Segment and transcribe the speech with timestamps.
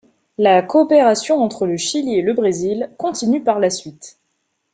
[0.39, 4.17] La coopération entre le Chili et le Brésil continue par la suite.